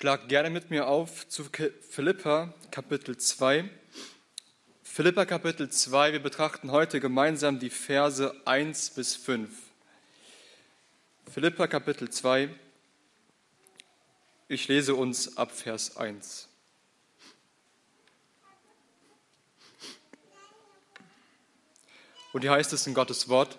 [0.00, 1.44] Schlag gerne mit mir auf zu
[1.90, 3.68] Philippa Kapitel 2.
[4.82, 9.50] Philippa Kapitel 2, wir betrachten heute gemeinsam die Verse 1 bis 5.
[11.30, 12.48] Philippa Kapitel 2,
[14.48, 16.48] ich lese uns ab Vers 1.
[22.32, 23.58] Und hier heißt es in Gottes Wort,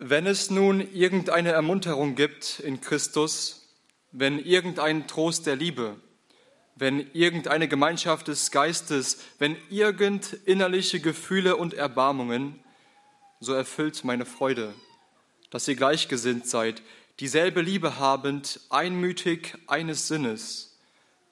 [0.00, 3.63] wenn es nun irgendeine Ermunterung gibt in Christus,
[4.16, 5.96] wenn irgendein Trost der Liebe,
[6.76, 12.60] wenn irgendeine Gemeinschaft des Geistes, wenn irgend innerliche Gefühle und Erbarmungen,
[13.40, 14.72] so erfüllt meine Freude,
[15.50, 16.82] dass ihr gleichgesinnt seid,
[17.18, 20.78] dieselbe Liebe habend, einmütig eines Sinnes,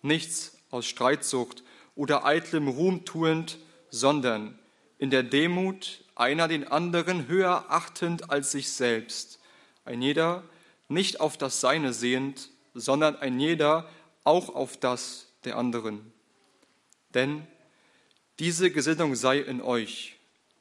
[0.03, 1.63] nichts aus Streitsucht
[1.95, 3.59] oder eitlem Ruhm tuend,
[3.91, 4.59] sondern
[4.99, 9.39] in der Demut einer den anderen höher achtend als sich selbst,
[9.85, 10.43] ein jeder
[10.89, 13.89] nicht auf das Seine sehend, sondern ein jeder
[14.25, 16.13] auch auf das der anderen.
[17.15, 17.47] Denn
[18.39, 20.17] diese Gesinnung sei in euch,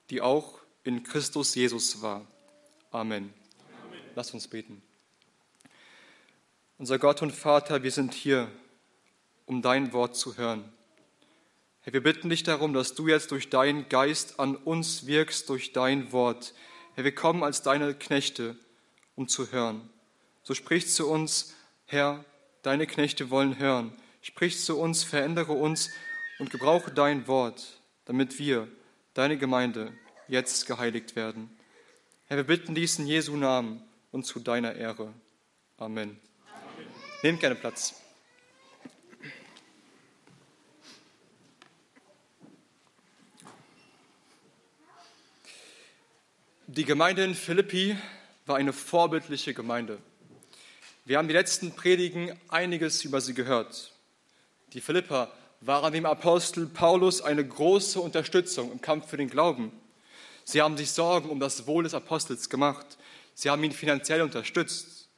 [0.09, 2.26] die auch in Christus Jesus war.
[2.92, 3.34] Amen.
[3.86, 4.00] Amen.
[4.16, 4.81] Lass uns beten.
[6.78, 8.52] Unser Gott und Vater, wir sind hier,
[9.46, 10.72] um dein Wort zu hören.
[11.81, 15.73] Herr, wir bitten dich darum, dass du jetzt durch deinen Geist an uns wirkst, durch
[15.73, 16.53] dein Wort.
[16.96, 18.56] Herr, wir kommen als deine Knechte,
[19.16, 19.90] um zu hören.
[20.44, 21.56] So sprich zu uns,
[21.92, 22.23] Herr,
[22.61, 23.92] deine Knechte wollen hören.
[24.22, 25.89] Sprich zu uns, verändere uns
[26.39, 28.70] und gebrauche dein Wort, damit wir,
[29.14, 29.92] deine Gemeinde,
[30.30, 31.50] jetzt geheiligt werden.
[32.28, 35.14] Herr, wir bitten dies in Jesu Namen und zu deiner Ehre.
[35.75, 36.17] Amen.
[36.17, 36.17] Amen.
[37.23, 38.02] Nehmt gerne Platz.
[46.67, 47.97] Die Gemeinde in Philippi
[48.45, 50.02] war eine vorbildliche Gemeinde.
[51.04, 53.92] Wir haben die letzten Predigen einiges über sie gehört.
[54.74, 59.72] Die Philipper waren dem Apostel Paulus eine große Unterstützung im Kampf für den Glauben.
[60.46, 62.86] Sie haben sich Sorgen um das Wohl des Apostels gemacht.
[63.34, 65.09] Sie haben ihn finanziell unterstützt.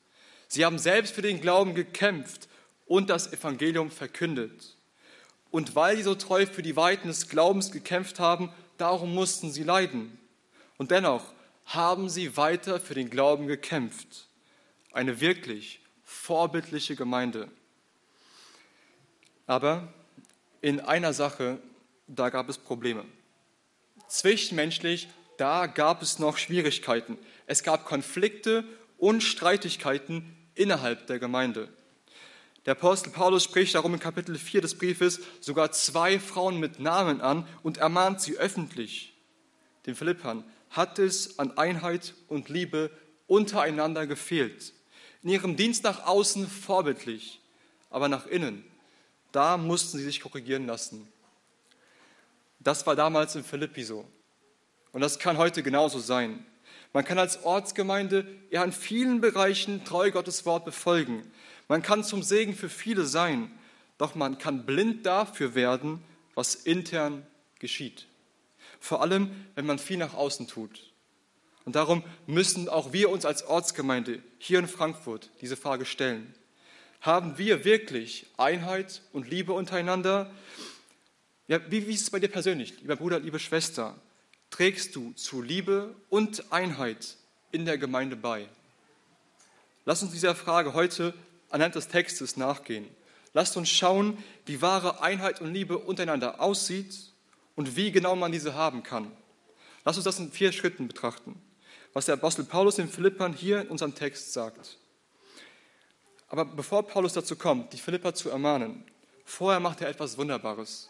[0.47, 2.47] Sie haben selbst für den Glauben gekämpft
[2.85, 4.77] und das Evangelium verkündet.
[5.51, 9.63] Und weil sie so treu für die Weiten des Glaubens gekämpft haben, darum mussten sie
[9.63, 10.17] leiden.
[10.77, 11.25] Und dennoch
[11.65, 14.29] haben sie weiter für den Glauben gekämpft
[14.93, 15.81] eine wirklich
[16.13, 17.49] vorbildliche Gemeinde.
[19.45, 19.91] Aber
[20.61, 21.59] in einer Sache,
[22.07, 23.03] da gab es Probleme.
[24.07, 27.17] Zwischenmenschlich, da gab es noch Schwierigkeiten.
[27.45, 28.63] Es gab Konflikte
[28.97, 31.67] und Streitigkeiten innerhalb der Gemeinde.
[32.65, 37.19] Der Apostel Paulus spricht darum in Kapitel 4 des Briefes sogar zwei Frauen mit Namen
[37.19, 39.13] an und ermahnt sie öffentlich.
[39.85, 42.89] Den Philippern hat es an Einheit und Liebe
[43.27, 44.73] untereinander gefehlt
[45.23, 47.39] in ihrem Dienst nach außen vorbildlich,
[47.89, 48.63] aber nach innen,
[49.31, 51.07] da mussten sie sich korrigieren lassen.
[52.59, 54.05] Das war damals in Philippi so.
[54.91, 56.45] Und das kann heute genauso sein.
[56.93, 61.29] Man kann als Ortsgemeinde ja in vielen Bereichen treu Gottes Wort befolgen.
[61.67, 63.51] Man kann zum Segen für viele sein,
[63.97, 66.03] doch man kann blind dafür werden,
[66.35, 67.25] was intern
[67.59, 68.07] geschieht.
[68.79, 70.92] Vor allem, wenn man viel nach außen tut.
[71.65, 76.33] Und darum müssen auch wir uns als Ortsgemeinde hier in Frankfurt diese Frage stellen.
[77.01, 80.31] Haben wir wirklich Einheit und Liebe untereinander?
[81.47, 83.95] Ja, wie, wie ist es bei dir persönlich, lieber Bruder, liebe Schwester?
[84.49, 87.17] Trägst du zu Liebe und Einheit
[87.51, 88.47] in der Gemeinde bei?
[89.85, 91.13] Lass uns dieser Frage heute
[91.49, 92.87] anhand des Textes nachgehen.
[93.33, 96.95] Lasst uns schauen, wie wahre Einheit und Liebe untereinander aussieht
[97.55, 99.11] und wie genau man diese haben kann.
[99.85, 101.41] Lass uns das in vier Schritten betrachten
[101.93, 104.77] was der Apostel Paulus den Philippern hier in unserem Text sagt.
[106.27, 108.83] Aber bevor Paulus dazu kommt, die Philipper zu ermahnen,
[109.23, 110.89] vorher macht er etwas Wunderbares.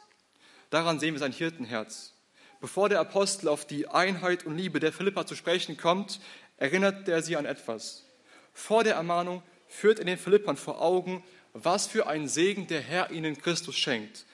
[0.70, 2.14] Daran sehen wir sein Hirtenherz.
[2.62, 6.22] Bevor der Apostel auf die Einheit und Liebe der Philipper zu sprechen kommt,
[6.56, 8.06] erinnert er sie an etwas.
[8.54, 13.12] Vor der Ermahnung führt er den Philippern vor Augen, was für einen Segen der Herr
[13.12, 14.26] ihnen Christus schenkt.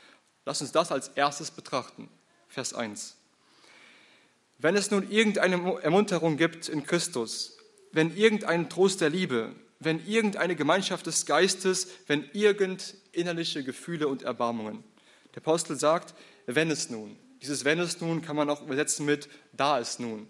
[0.45, 2.09] Lass uns das als erstes betrachten.
[2.47, 3.18] Vers 1.
[4.61, 7.57] Wenn es nun irgendeine Ermunterung gibt in Christus,
[7.93, 14.23] wenn irgendein Trost der Liebe, wenn irgendeine Gemeinschaft des Geistes, wenn irgend innerliche Gefühle und
[14.23, 14.83] Erbarmungen.
[15.33, 16.13] Der Apostel sagt,
[16.45, 17.15] wenn es nun.
[17.41, 20.27] Dieses wenn es nun kann man auch übersetzen mit da es nun.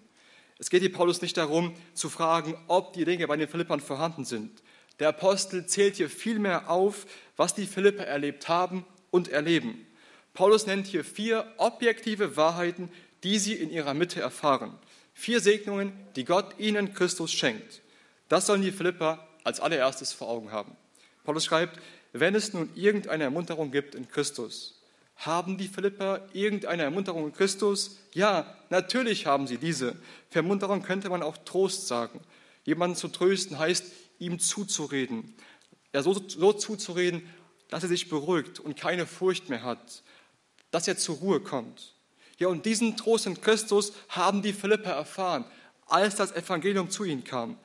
[0.60, 4.24] Es geht hier Paulus nicht darum zu fragen, ob die Dinge bei den Philippern vorhanden
[4.24, 4.62] sind.
[5.00, 7.06] Der Apostel zählt hier vielmehr auf,
[7.36, 9.86] was die Philipper erlebt haben und erleben.
[10.34, 12.90] Paulus nennt hier vier objektive Wahrheiten,
[13.24, 14.78] die sie in ihrer Mitte erfahren.
[15.12, 17.82] Vier Segnungen, die Gott ihnen Christus schenkt.
[18.28, 20.76] Das sollen die Philipper als allererstes vor Augen haben.
[21.24, 21.80] Paulus schreibt,
[22.12, 24.80] wenn es nun irgendeine Ermunterung gibt in Christus.
[25.16, 27.98] Haben die Philipper irgendeine Ermunterung in Christus?
[28.14, 29.96] Ja, natürlich haben sie diese.
[30.30, 32.20] Für Ermunterung könnte man auch Trost sagen.
[32.64, 33.84] Jemanden zu trösten heißt,
[34.18, 35.34] ihm zuzureden.
[35.92, 37.28] Ja, so, so zuzureden,
[37.68, 40.02] dass er sich beruhigt und keine Furcht mehr hat,
[40.70, 41.94] dass er zur Ruhe kommt.
[42.40, 45.44] Ja, und diesen Trost in Christus haben die Philipper erfahren,
[45.86, 47.58] als das Evangelium zu ihnen kam.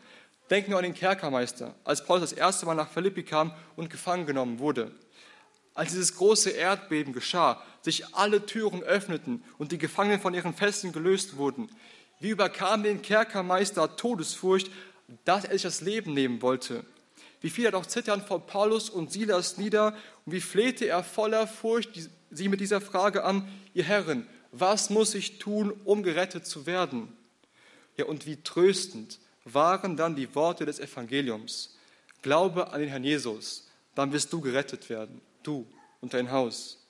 [0.49, 4.25] Denken wir an den Kerkermeister, als Paulus das erste Mal nach Philippi kam und gefangen
[4.25, 4.91] genommen wurde.
[5.73, 10.91] Als dieses große Erdbeben geschah, sich alle Türen öffneten und die Gefangenen von ihren Fesseln
[10.91, 11.69] gelöst wurden,
[12.19, 14.69] wie überkam den Kerkermeister Todesfurcht,
[15.23, 16.85] dass er sich das Leben nehmen wollte.
[17.39, 19.95] Wie fiel er doch zitternd vor Paulus und Silas nieder
[20.25, 24.27] und wie flehte er voller Furcht sie mit dieser Frage an, ihr Herren,
[24.59, 27.15] was muss ich tun, um gerettet zu werden?
[27.97, 31.77] Ja, und wie tröstend waren dann die Worte des Evangeliums.
[32.21, 35.67] Glaube an den Herrn Jesus, dann wirst du gerettet werden, du
[36.01, 36.85] und dein Haus.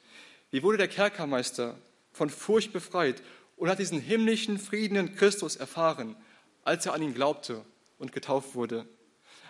[0.52, 1.78] Wie wurde der Kerkermeister
[2.14, 3.22] von Furcht befreit
[3.58, 6.16] und hat diesen himmlischen Frieden in Christus erfahren,
[6.64, 7.64] als er an ihn glaubte
[7.98, 8.86] und getauft wurde.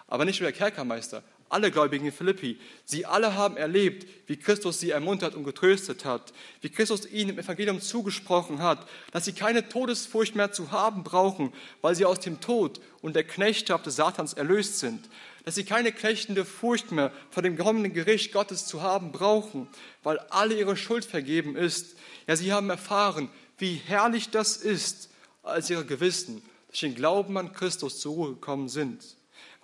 [0.07, 4.79] Aber nicht nur der Kerkermeister, alle Gläubigen in Philippi, sie alle haben erlebt, wie Christus
[4.79, 9.69] sie ermuntert und getröstet hat, wie Christus ihnen im Evangelium zugesprochen hat, dass sie keine
[9.69, 14.33] Todesfurcht mehr zu haben brauchen, weil sie aus dem Tod und der Knechtschaft des Satans
[14.33, 15.09] erlöst sind,
[15.45, 19.67] dass sie keine knechtende Furcht mehr vor dem kommenden Gericht Gottes zu haben brauchen,
[20.01, 21.95] weil alle ihre Schuld vergeben ist.
[22.27, 25.09] Ja, sie haben erfahren, wie herrlich das ist,
[25.43, 29.14] als ihre Gewissen durch den Glauben an Christus zur Ruhe gekommen sind.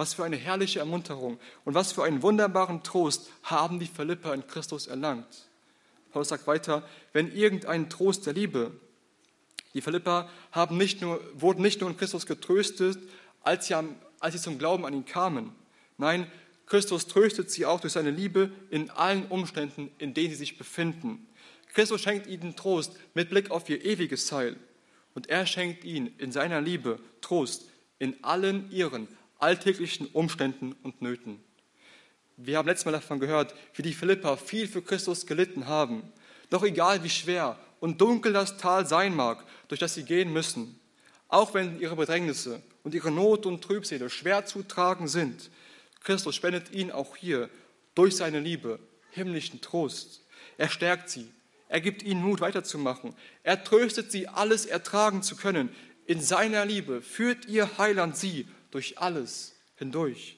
[0.01, 4.47] Was für eine herrliche Ermunterung und was für einen wunderbaren Trost haben die Philipper in
[4.47, 5.47] Christus erlangt.
[6.11, 6.81] Paulus sagt weiter,
[7.13, 8.71] wenn irgendein Trost der Liebe,
[9.75, 12.97] die Philipper haben nicht nur, wurden nicht nur in Christus getröstet,
[13.43, 13.75] als sie,
[14.19, 15.51] als sie zum Glauben an ihn kamen.
[15.99, 16.25] Nein,
[16.65, 21.27] Christus tröstet sie auch durch seine Liebe in allen Umständen, in denen sie sich befinden.
[21.75, 24.55] Christus schenkt ihnen Trost mit Blick auf ihr ewiges Heil.
[25.13, 27.69] Und er schenkt ihnen in seiner Liebe Trost
[27.99, 29.07] in allen ihren
[29.41, 31.43] alltäglichen Umständen und Nöten.
[32.37, 36.03] Wir haben letztes Mal davon gehört, wie die Philipper viel für Christus gelitten haben.
[36.49, 40.79] Doch egal wie schwer und dunkel das Tal sein mag, durch das sie gehen müssen,
[41.27, 45.49] auch wenn ihre Bedrängnisse und ihre Not und Trübsele schwer zu tragen sind,
[46.03, 47.49] Christus spendet ihnen auch hier
[47.95, 48.79] durch seine Liebe
[49.11, 50.25] himmlischen Trost.
[50.57, 51.27] Er stärkt sie,
[51.67, 55.69] er gibt ihnen Mut weiterzumachen, er tröstet sie, alles ertragen zu können.
[56.05, 60.37] In seiner Liebe führt ihr Heiland sie durch alles hindurch.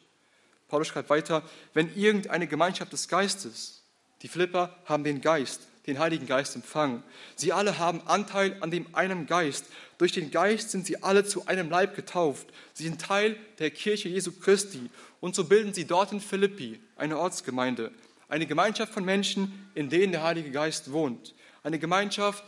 [0.68, 1.44] Paulus schreibt weiter,
[1.74, 3.84] wenn irgendeine Gemeinschaft des Geistes,
[4.22, 7.04] die Philipper haben den Geist, den Heiligen Geist empfangen.
[7.36, 9.66] Sie alle haben Anteil an dem einen Geist.
[9.98, 12.48] Durch den Geist sind sie alle zu einem Leib getauft.
[12.74, 14.90] Sie sind Teil der Kirche Jesu Christi.
[15.20, 17.92] Und so bilden sie dort in Philippi eine Ortsgemeinde,
[18.30, 21.36] eine Gemeinschaft von Menschen, in denen der Heilige Geist wohnt.
[21.64, 22.44] Eine Gemeinschaft,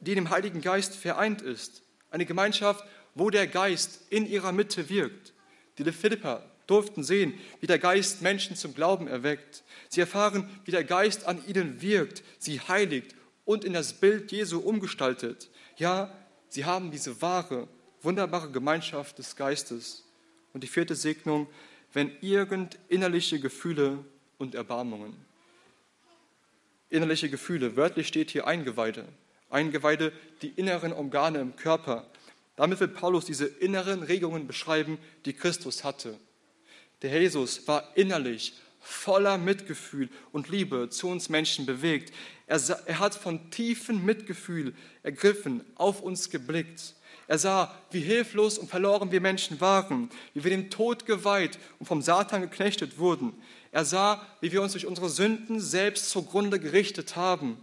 [0.00, 1.82] die dem Heiligen Geist vereint ist.
[2.10, 2.84] Eine Gemeinschaft,
[3.14, 5.32] wo der Geist in ihrer Mitte wirkt.
[5.78, 9.62] Die Philipper durften sehen, wie der Geist Menschen zum Glauben erweckt.
[9.88, 13.14] Sie erfahren, wie der Geist an ihnen wirkt, sie heiligt
[13.44, 15.50] und in das Bild Jesu umgestaltet.
[15.76, 16.12] Ja,
[16.48, 17.68] sie haben diese wahre,
[18.02, 20.04] wunderbare Gemeinschaft des Geistes.
[20.52, 21.48] Und die vierte Segnung,
[21.92, 24.04] wenn irgend innerliche Gefühle
[24.38, 25.14] und Erbarmungen.
[26.90, 29.06] Innerliche Gefühle, wörtlich steht hier Eingeweide.
[29.50, 32.06] Eingeweide, die inneren Organe im Körper,
[32.56, 36.18] damit will Paulus diese inneren Regungen beschreiben, die Christus hatte.
[37.02, 42.12] Der Jesus war innerlich voller Mitgefühl und Liebe zu uns Menschen bewegt.
[42.46, 46.94] Er, er hat von tiefem Mitgefühl ergriffen, auf uns geblickt.
[47.26, 51.86] Er sah, wie hilflos und verloren wir Menschen waren, wie wir dem Tod geweiht und
[51.86, 53.32] vom Satan geknechtet wurden.
[53.72, 57.56] Er sah, wie wir uns durch unsere Sünden selbst zugrunde gerichtet haben.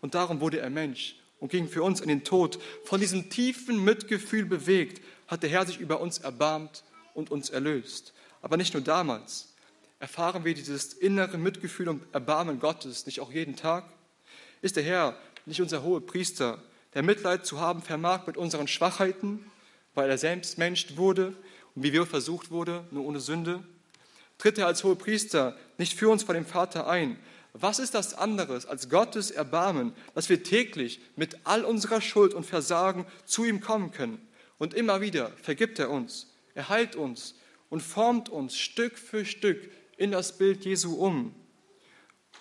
[0.00, 2.58] Und darum wurde er Mensch und ging für uns in den Tod.
[2.84, 8.12] Von diesem tiefen Mitgefühl bewegt, hat der Herr sich über uns erbarmt und uns erlöst.
[8.42, 9.54] Aber nicht nur damals.
[10.00, 13.84] Erfahren wir dieses innere Mitgefühl und Erbarmen Gottes nicht auch jeden Tag?
[14.62, 16.62] Ist der Herr nicht unser hoher Priester,
[16.94, 19.50] der Mitleid zu haben vermag mit unseren Schwachheiten,
[19.94, 21.34] weil er selbst Mensch wurde
[21.74, 23.64] und wie wir versucht wurde, nur ohne Sünde?
[24.38, 27.18] Tritt er als hoher Priester nicht für uns vor dem Vater ein,
[27.52, 32.44] was ist das anderes als Gottes Erbarmen, dass wir täglich mit all unserer Schuld und
[32.44, 34.26] Versagen zu ihm kommen können?
[34.58, 37.34] Und immer wieder vergibt er uns, er heilt uns
[37.70, 41.34] und formt uns Stück für Stück in das Bild Jesu um.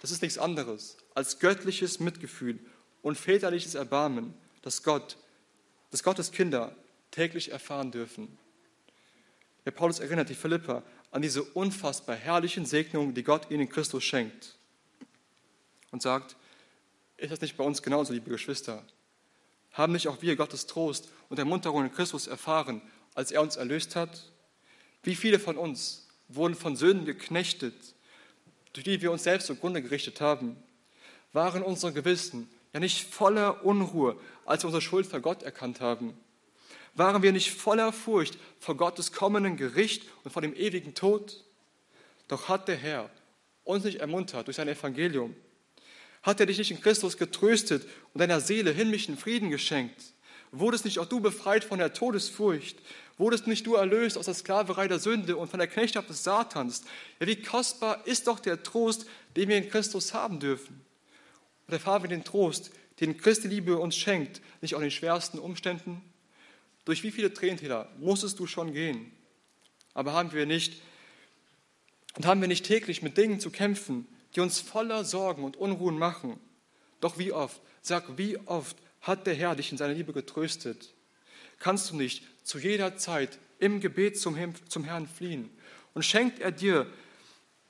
[0.02, 2.60] Das ist nichts anderes als göttliches Mitgefühl
[3.02, 5.18] und väterliches Erbarmen, das Gott,
[5.90, 6.76] das Gottes Kinder
[7.10, 8.38] täglich erfahren dürfen.
[9.66, 14.04] Der Paulus erinnert die Philipper an diese unfassbar herrlichen Segnungen, die Gott ihnen in Christus
[14.04, 14.57] schenkt.
[15.91, 16.36] Und sagt,
[17.17, 18.84] ist das nicht bei uns genauso, liebe Geschwister?
[19.72, 22.82] Haben nicht auch wir Gottes Trost und Ermunterung in Christus erfahren,
[23.15, 24.32] als er uns erlöst hat?
[25.03, 27.75] Wie viele von uns wurden von Sünden geknechtet,
[28.74, 30.58] durch die wir uns selbst zugrunde gerichtet haben?
[31.34, 36.17] Waren unsere Gewissen ja nicht voller Unruhe, als wir unsere Schuld vor Gott erkannt haben?
[36.94, 41.44] Waren wir nicht voller Furcht vor Gottes kommenden Gericht und vor dem ewigen Tod?
[42.27, 43.10] Doch hat der Herr
[43.63, 45.36] uns nicht ermuntert durch sein Evangelium.
[46.28, 50.12] Hat er dich nicht in Christus getröstet und deiner Seele himmlischen Frieden geschenkt?
[50.52, 52.78] Wurdest nicht auch du befreit von der Todesfurcht?
[53.18, 56.84] Wurdest nicht du erlöst aus der Sklaverei der Sünde und von der Knechtschaft des Satans?
[57.22, 59.06] Ja, wie kostbar ist doch der Trost,
[59.38, 60.82] den wir in Christus haben dürfen.
[61.66, 65.40] Und erfahren wir den Trost, den Christi Liebe uns schenkt, nicht auch in den schwersten
[65.40, 66.02] Umständen,
[66.84, 69.14] durch wie viele Tränentäler musstest du schon gehen?
[69.94, 70.82] Aber haben wir nicht
[72.16, 75.98] und haben wir nicht täglich mit Dingen zu kämpfen, die uns voller Sorgen und Unruhen
[75.98, 76.39] machen?
[77.01, 80.94] Doch wie oft, sag, wie oft hat der Herr dich in seiner Liebe getröstet?
[81.58, 85.50] Kannst du nicht zu jeder Zeit im Gebet zum, Herrn fliehen?
[85.96, 86.86] Und schenkt er dir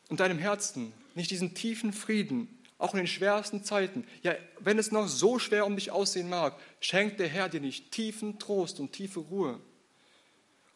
[0.10, 4.06] und deinem Herzen nicht diesen tiefen Frieden, auch in den schwersten Zeiten.
[4.22, 7.94] Ja, wenn es noch so schwer um dich aussehen mag, schenkt der Herr dir nicht
[7.94, 9.62] tiefen Trost und tiefe Ruhe.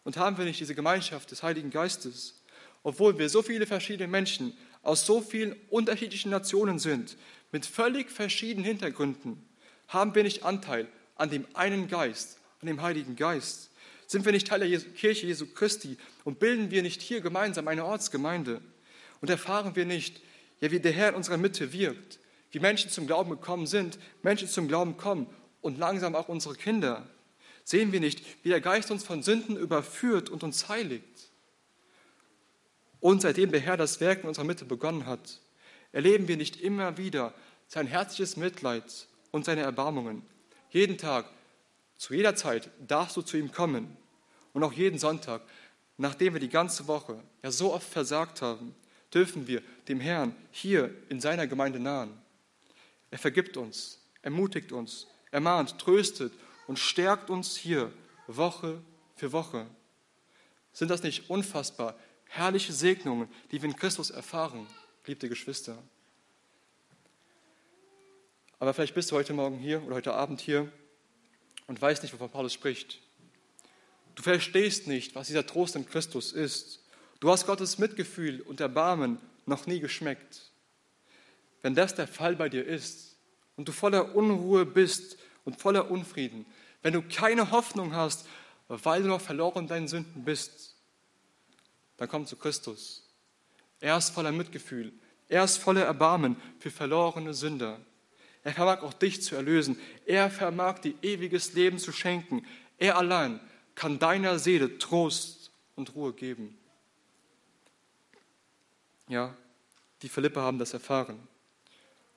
[0.05, 2.41] Und haben wir nicht diese Gemeinschaft des Heiligen Geistes,
[2.81, 7.17] obwohl wir so viele verschiedene Menschen aus so vielen unterschiedlichen Nationen sind,
[7.51, 9.43] mit völlig verschiedenen Hintergründen,
[9.87, 13.69] haben wir nicht Anteil an dem einen Geist, an dem Heiligen Geist?
[14.07, 17.85] Sind wir nicht Teil der Kirche Jesu Christi und bilden wir nicht hier gemeinsam eine
[17.85, 18.61] Ortsgemeinde?
[19.21, 20.21] Und erfahren wir nicht,
[20.59, 22.19] ja, wie der Herr in unserer Mitte wirkt,
[22.51, 25.27] wie Menschen zum Glauben gekommen sind, Menschen zum Glauben kommen
[25.61, 27.07] und langsam auch unsere Kinder.
[27.63, 31.05] Sehen wir nicht, wie der Geist uns von Sünden überführt und uns heiligt?
[33.01, 35.41] Und seitdem der Herr das Werk in unserer Mitte begonnen hat,
[35.91, 37.33] erleben wir nicht immer wieder
[37.67, 40.23] sein herzliches Mitleid und seine Erbarmungen.
[40.69, 41.25] Jeden Tag,
[41.97, 43.97] zu jeder Zeit darfst du zu ihm kommen.
[44.53, 45.41] Und auch jeden Sonntag,
[45.97, 48.75] nachdem wir die ganze Woche ja so oft versagt haben,
[49.13, 52.11] dürfen wir dem Herrn hier in seiner Gemeinde nahen.
[53.09, 56.33] Er vergibt uns, ermutigt uns, ermahnt, tröstet
[56.67, 57.91] und stärkt uns hier
[58.27, 58.81] Woche
[59.15, 59.65] für Woche.
[60.73, 61.95] Sind das nicht unfassbar
[62.31, 64.65] herrliche Segnungen, die wir in Christus erfahren,
[65.03, 65.77] geliebte Geschwister?
[68.57, 70.71] Aber vielleicht bist du heute Morgen hier oder heute Abend hier
[71.67, 72.99] und weißt nicht, wovon Paulus spricht.
[74.15, 76.83] Du verstehst nicht, was dieser Trost in Christus ist.
[77.19, 80.51] Du hast Gottes Mitgefühl und Erbarmen noch nie geschmeckt.
[81.61, 83.17] Wenn das der Fall bei dir ist
[83.57, 86.45] und du voller Unruhe bist und voller Unfrieden,
[86.81, 88.25] wenn du keine Hoffnung hast,
[88.67, 90.70] weil du noch verloren in deinen Sünden bist,
[92.01, 93.03] dann komm zu Christus.
[93.79, 94.91] Er ist voller Mitgefühl.
[95.29, 97.79] Er ist voller Erbarmen für verlorene Sünder.
[98.43, 99.77] Er vermag auch dich zu erlösen.
[100.07, 102.43] Er vermag dir ewiges Leben zu schenken.
[102.79, 103.39] Er allein
[103.75, 106.57] kann deiner Seele Trost und Ruhe geben.
[109.07, 109.37] Ja,
[110.01, 111.27] die Philippe haben das erfahren.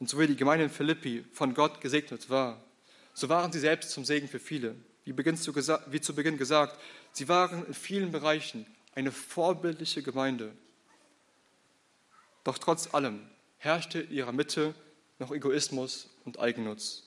[0.01, 2.65] Und so wie die Gemeinde in Philippi von Gott gesegnet war,
[3.13, 4.77] so waren sie selbst zum Segen für viele.
[5.05, 6.81] Wie, wie zu Beginn gesagt,
[7.13, 8.65] sie waren in vielen Bereichen
[8.95, 10.53] eine vorbildliche Gemeinde.
[12.45, 13.27] Doch trotz allem
[13.59, 14.75] herrschte in ihrer Mitte
[15.19, 17.05] noch Egoismus und Eigennutz.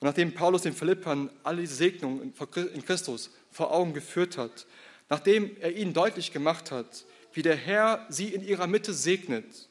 [0.00, 2.32] Und nachdem Paulus den Philippern alle diese Segnungen
[2.72, 4.66] in Christus vor Augen geführt hat,
[5.10, 9.68] nachdem er ihnen deutlich gemacht hat, wie der Herr sie in ihrer Mitte segnet.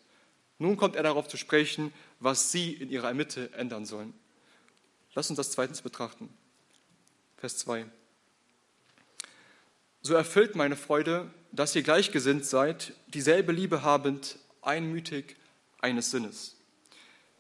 [0.60, 4.14] Nun kommt er darauf zu sprechen, was sie in ihrer Mitte ändern sollen.
[5.16, 6.30] Lass uns das zweitens betrachten.
[7.38, 7.86] Vers 2.
[10.02, 15.36] So erfüllt meine Freude, dass ihr gleichgesinnt seid, dieselbe Liebe habend, einmütig,
[15.82, 16.56] eines Sinnes.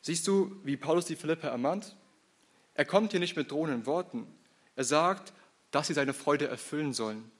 [0.01, 1.95] Siehst du, wie Paulus die Philippe ermahnt?
[2.73, 4.27] Er kommt hier nicht mit drohenden Worten.
[4.75, 5.33] Er sagt,
[5.71, 7.31] dass sie seine Freude erfüllen sollen.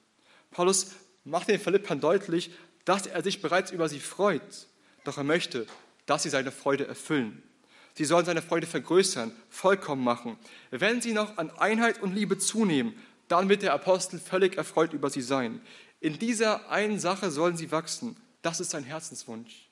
[0.50, 0.92] Paulus
[1.24, 2.50] macht den Philippern deutlich,
[2.84, 4.66] dass er sich bereits über sie freut.
[5.04, 5.66] Doch er möchte,
[6.06, 7.42] dass sie seine Freude erfüllen.
[7.94, 10.36] Sie sollen seine Freude vergrößern, vollkommen machen.
[10.70, 12.94] Wenn sie noch an Einheit und Liebe zunehmen,
[13.30, 15.60] dann wird der Apostel völlig erfreut über sie sein.
[16.00, 18.16] In dieser einen Sache sollen sie wachsen.
[18.42, 19.68] Das ist sein Herzenswunsch.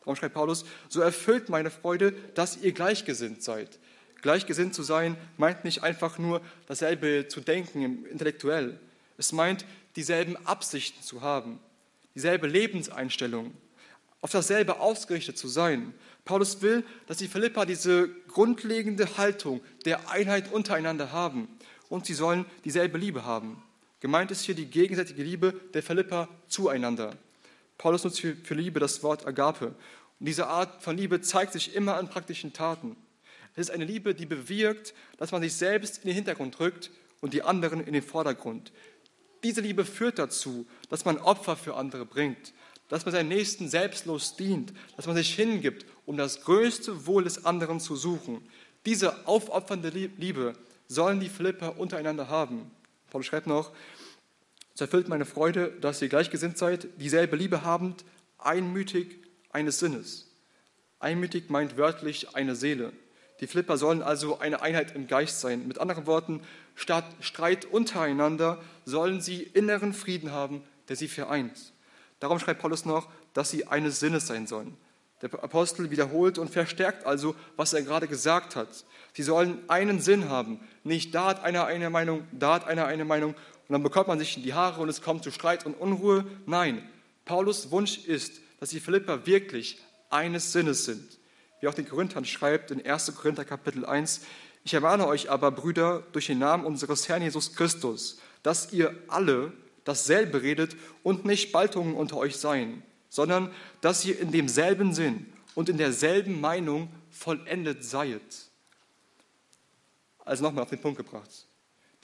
[0.00, 3.80] Darum schreibt Paulus, so erfüllt meine Freude, dass ihr gleichgesinnt seid.
[4.22, 8.78] Gleichgesinnt zu sein meint nicht einfach nur dasselbe zu denken intellektuell.
[9.18, 9.64] Es meint,
[9.96, 11.58] dieselben Absichten zu haben,
[12.14, 13.52] dieselbe Lebenseinstellung,
[14.20, 15.94] auf dasselbe ausgerichtet zu sein.
[16.24, 21.48] Paulus will, dass die Philippa diese grundlegende Haltung der Einheit untereinander haben
[21.90, 23.62] und sie sollen dieselbe Liebe haben.
[24.00, 27.14] Gemeint ist hier die gegenseitige Liebe der Philippa zueinander.
[27.76, 29.74] Paulus nutzt für, für Liebe das Wort Agape.
[30.18, 32.96] Und diese Art von Liebe zeigt sich immer an praktischen Taten.
[33.54, 37.34] Es ist eine Liebe, die bewirkt, dass man sich selbst in den Hintergrund rückt und
[37.34, 38.72] die anderen in den Vordergrund.
[39.42, 42.54] Diese Liebe führt dazu, dass man Opfer für andere bringt,
[42.88, 47.44] dass man seinen Nächsten selbstlos dient, dass man sich hingibt, um das größte Wohl des
[47.44, 48.40] anderen zu suchen.
[48.86, 50.54] Diese aufopfernde Liebe
[50.90, 52.68] sollen die Philipper untereinander haben.
[53.10, 53.70] Paulus schreibt noch,
[54.74, 58.04] es erfüllt meine Freude, dass ihr gleichgesinnt seid, dieselbe Liebe habend,
[58.38, 59.18] einmütig
[59.52, 60.26] eines Sinnes.
[60.98, 62.92] Einmütig meint wörtlich eine Seele.
[63.38, 65.66] Die Flipper sollen also eine Einheit im Geist sein.
[65.68, 66.42] Mit anderen Worten,
[66.74, 71.72] statt Streit untereinander sollen sie inneren Frieden haben, der sie vereint.
[72.18, 74.76] Darum schreibt Paulus noch, dass sie eines Sinnes sein sollen.
[75.22, 78.68] Der Apostel wiederholt und verstärkt also, was er gerade gesagt hat.
[79.12, 80.60] Sie sollen einen Sinn haben.
[80.82, 84.18] Nicht da hat einer eine Meinung, da hat einer eine Meinung und dann bekommt man
[84.18, 86.24] sich in die Haare und es kommt zu Streit und Unruhe.
[86.46, 86.88] Nein,
[87.24, 91.18] Paulus Wunsch ist, dass die Philipper wirklich eines Sinnes sind.
[91.60, 93.14] Wie auch den Korinthern schreibt in 1.
[93.14, 94.22] Korinther Kapitel 1,
[94.64, 99.52] ich ermahne euch aber, Brüder, durch den Namen unseres Herrn Jesus Christus, dass ihr alle
[99.84, 103.52] dasselbe redet und nicht Spaltungen unter euch seien, sondern
[103.82, 108.22] dass ihr in demselben Sinn und in derselben Meinung vollendet seid.
[110.24, 111.46] Also nochmal auf den Punkt gebracht.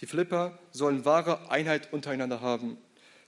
[0.01, 2.77] Die Philipper sollen wahre Einheit untereinander haben,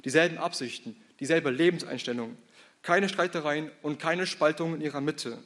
[0.04, 2.37] dieselben Absichten, dieselbe Lebenseinstellung,
[2.82, 5.38] keine Streitereien und keine Spaltung in ihrer Mitte.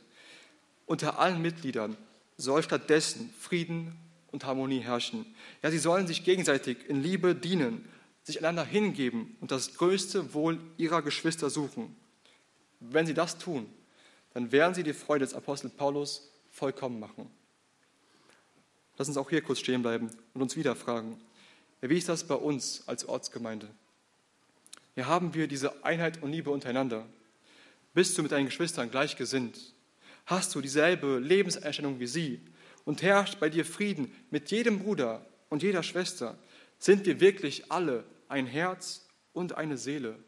[0.86, 1.96] Unter allen Mitgliedern
[2.36, 3.96] soll stattdessen Frieden
[4.32, 5.26] und Harmonie herrschen.
[5.62, 7.88] Ja, sie sollen sich gegenseitig in Liebe dienen,
[8.24, 11.94] sich einander hingeben und das größte Wohl ihrer Geschwister suchen.
[12.90, 13.66] Wenn sie das tun,
[14.34, 17.30] dann werden sie die Freude des Apostel Paulus vollkommen machen.
[18.98, 21.20] Lass uns auch hier kurz stehen bleiben und uns wieder fragen,
[21.80, 23.68] wie ist das bei uns als Ortsgemeinde?
[24.94, 27.06] Hier haben wir diese Einheit und Liebe untereinander.
[27.94, 29.74] Bist du mit deinen Geschwistern gleichgesinnt?
[30.26, 32.40] Hast du dieselbe Lebenseinstellung wie sie?
[32.84, 36.38] Und herrscht bei dir Frieden mit jedem Bruder und jeder Schwester?
[36.78, 40.18] Sind wir wirklich alle ein Herz und eine Seele?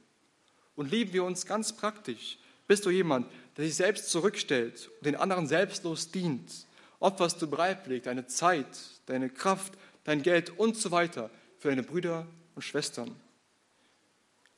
[0.76, 2.38] Und lieben wir uns ganz praktisch?
[2.66, 6.66] Bist du jemand, der sich selbst zurückstellt und den anderen selbstlos dient?
[6.98, 8.66] Opferst du bereitwillig deine Zeit,
[9.07, 9.74] deine Kraft,
[10.05, 13.14] dein Geld und so weiter für deine Brüder und Schwestern?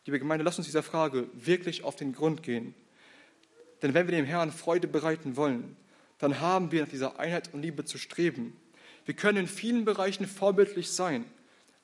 [0.05, 2.75] Liebe Gemeinde, lass uns dieser Frage wirklich auf den Grund gehen.
[3.83, 5.77] Denn wenn wir dem Herrn Freude bereiten wollen,
[6.19, 8.57] dann haben wir nach dieser Einheit und Liebe zu streben.
[9.05, 11.25] Wir können in vielen Bereichen vorbildlich sein,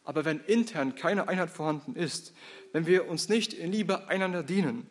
[0.05, 2.33] aber wenn intern keine Einheit vorhanden ist,
[2.73, 4.87] wenn wir uns nicht in Liebe einander dienen,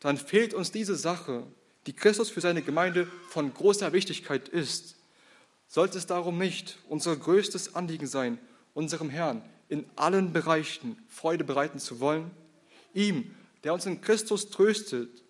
[0.00, 1.44] dann fehlt uns diese Sache,
[1.86, 4.96] die Christus für seine Gemeinde von großer Wichtigkeit ist.
[5.68, 8.38] Sollte es darum nicht unser größtes Anliegen sein,
[8.74, 12.30] unserem Herrn in allen Bereichen Freude bereiten zu wollen?
[12.92, 15.22] Ihm, der uns in Christus tröstet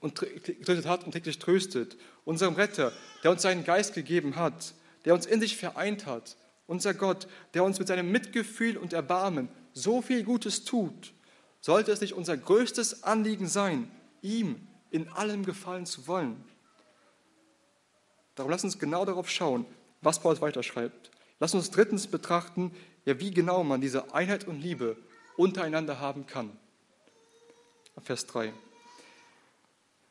[0.00, 4.74] und getötet hat und täglich tröstet, unserem Retter, der uns seinen Geist gegeben hat,
[5.04, 9.48] der uns in sich vereint hat, unser Gott, der uns mit seinem Mitgefühl und Erbarmen
[9.72, 11.12] so viel Gutes tut,
[11.66, 13.90] sollte es nicht unser größtes Anliegen sein,
[14.22, 16.44] ihm in allem gefallen zu wollen.
[18.36, 19.66] Darum lass uns genau darauf schauen,
[20.00, 21.10] was Paulus weiterschreibt.
[21.40, 22.70] Lass uns drittens betrachten,
[23.04, 24.96] ja, wie genau man diese Einheit und Liebe
[25.36, 26.56] untereinander haben kann.
[28.00, 28.52] Vers 3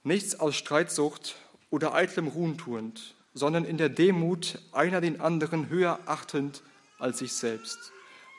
[0.03, 1.37] nichts aus Streitsucht
[1.69, 6.63] oder eitlem Ruhen tuend, sondern in der Demut einer den anderen höher achtend
[6.99, 7.93] als sich selbst.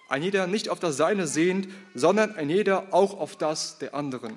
[0.08, 4.36] Ein jeder nicht auf das Seine sehend, sondern ein jeder auch auf das der anderen.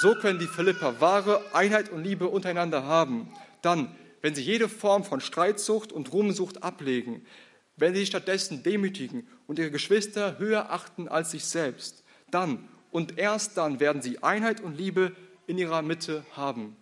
[0.00, 3.32] So können die Philipper wahre Einheit und Liebe untereinander haben.
[3.62, 7.24] Dann, wenn sie jede Form von Streitsucht und Ruhmsucht ablegen,
[7.76, 13.18] wenn sie sich stattdessen demütigen und ihre Geschwister höher achten als sich selbst, dann und
[13.18, 15.14] erst dann werden sie Einheit und Liebe
[15.46, 16.76] in ihrer Mitte haben.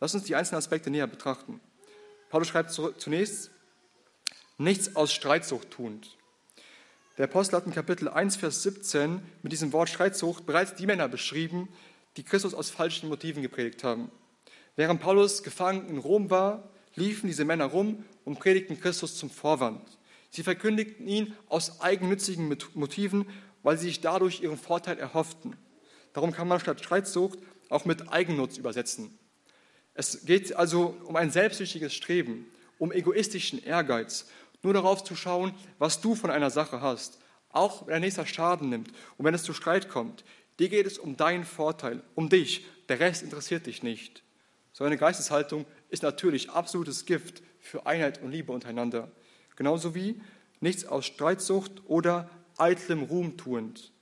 [0.00, 1.60] Lass uns die einzelnen Aspekte näher betrachten.
[2.30, 3.50] Paulus schreibt zunächst,
[4.58, 6.16] nichts aus Streitsucht tuend.
[7.16, 11.06] Der Apostel hat in Kapitel 1, Vers 17 mit diesem Wort Streitsucht bereits die Männer
[11.06, 11.68] beschrieben,
[12.16, 14.10] die Christus aus falschen Motiven gepredigt haben.
[14.74, 19.80] Während Paulus gefangen in Rom war, liefen diese Männer rum und predigten Christus zum Vorwand.
[20.30, 23.26] Sie verkündigten ihn aus eigennützigen Motiven,
[23.62, 25.56] weil sie sich dadurch ihren Vorteil erhofften.
[26.14, 29.16] Darum kann man statt Streitsucht auch mit Eigennutz übersetzen.
[29.94, 32.46] Es geht also um ein selbstsüchtiges Streben,
[32.78, 34.26] um egoistischen Ehrgeiz,
[34.64, 37.18] nur darauf zu schauen, was du von einer Sache hast,
[37.50, 40.24] auch wenn der nächste Schaden nimmt und wenn es zu Streit kommt.
[40.58, 44.22] Dir geht es um deinen Vorteil, um dich, der Rest interessiert dich nicht.
[44.72, 49.10] So eine Geisteshaltung ist natürlich absolutes Gift für Einheit und Liebe untereinander.
[49.56, 50.20] Genauso wie
[50.60, 53.92] nichts aus Streitsucht oder eitlem Ruhm tuend.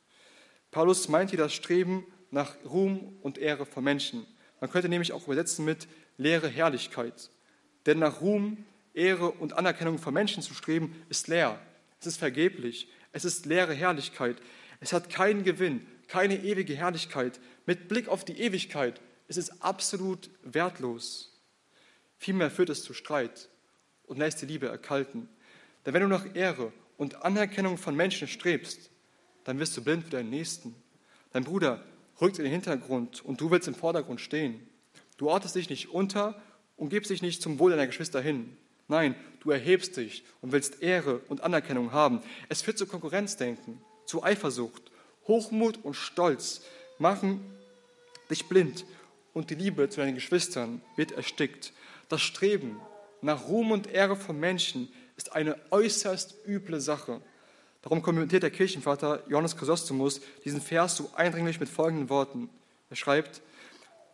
[0.71, 4.27] Paulus meint hier das Streben nach Ruhm und Ehre von Menschen.
[4.61, 7.31] Man könnte nämlich auch übersetzen mit leere Herrlichkeit.
[7.85, 11.61] Denn nach Ruhm, Ehre und Anerkennung von Menschen zu streben, ist leer.
[12.01, 12.89] Es ist vergeblich.
[13.13, 14.37] Es ist leere Herrlichkeit.
[14.81, 17.41] Es hat keinen Gewinn, keine ewige Herrlichkeit.
[17.67, 21.41] Mit Blick auf die Ewigkeit ist es absolut wertlos.
[22.19, 23.49] Vielmehr führt es zu Streit
[24.05, 25.29] und lässt die Liebe erkalten.
[25.85, 28.91] Denn wenn du nach Ehre und Anerkennung von Menschen strebst,
[29.45, 30.75] dann wirst du blind für deinen Nächsten.
[31.33, 31.85] Dein Bruder
[32.21, 34.67] rückt in den Hintergrund und du willst im Vordergrund stehen.
[35.17, 36.41] Du ortest dich nicht unter
[36.77, 38.57] und gibst dich nicht zum Wohl deiner Geschwister hin.
[38.93, 42.21] Nein, du erhebst dich und willst Ehre und Anerkennung haben.
[42.51, 44.83] Es führt zu Konkurrenzdenken, zu Eifersucht.
[45.27, 46.61] Hochmut und Stolz
[46.99, 47.41] machen
[48.29, 48.85] dich blind
[49.33, 51.73] und die Liebe zu deinen Geschwistern wird erstickt.
[52.11, 52.83] Das Streben
[53.23, 57.23] nach Ruhm und Ehre von Menschen ist eine äußerst üble Sache.
[57.81, 62.51] Darum kommentiert der Kirchenvater Johannes Chrysostomus diesen Vers so eindringlich mit folgenden Worten.
[62.91, 63.41] Er schreibt,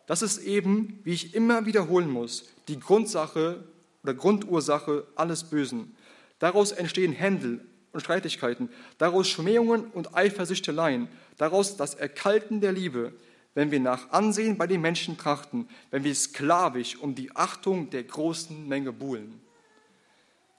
[0.07, 3.65] das ist eben, wie ich immer wiederholen muss, die Grundsache
[4.03, 5.95] oder Grundursache alles Bösen.
[6.39, 11.07] Daraus entstehen Händel und Streitigkeiten, daraus Schmähungen und Eifersüchteleien,
[11.37, 13.13] daraus das Erkalten der Liebe,
[13.55, 18.03] wenn wir nach Ansehen bei den Menschen trachten, wenn wir sklavisch um die Achtung der
[18.03, 19.41] großen Menge buhlen.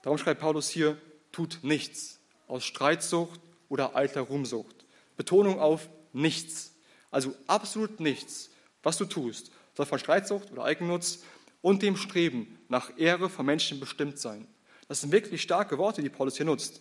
[0.02, 0.98] Darum schreibt Paulus hier,
[1.32, 4.84] tut nichts aus Streitsucht oder alter Ruhmsucht.
[5.16, 6.72] Betonung auf nichts.
[7.10, 8.50] Also absolut nichts,
[8.82, 11.20] was du tust, soll von Streitsucht oder Eigennutz
[11.62, 14.46] und dem Streben nach Ehre von Menschen bestimmt sein.
[14.88, 16.80] Das sind wirklich starke Worte, die Paulus hier nutzt.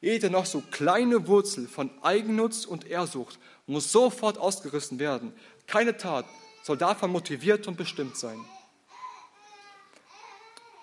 [0.00, 5.32] Jede noch so kleine Wurzel von Eigennutz und Ehrsucht muss sofort ausgerissen werden.
[5.66, 6.26] Keine Tat
[6.62, 8.38] soll davon motiviert und bestimmt sein.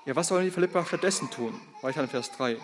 [0.05, 1.59] Ja, was sollen die Philippa stattdessen tun?
[1.81, 2.57] Weiter in Vers 3.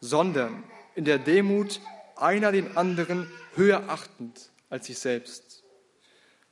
[0.00, 0.62] Sondern
[0.94, 1.80] in der Demut
[2.16, 5.64] einer den anderen höher achtend als sich selbst.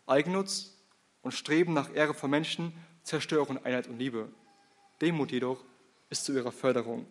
[0.06, 0.78] Eigennutz
[1.22, 2.72] und Streben nach Ehre von Menschen
[3.04, 4.28] zerstören Einheit und Liebe.
[5.02, 5.58] Demut jedoch
[6.10, 7.06] ist zu ihrer Förderung.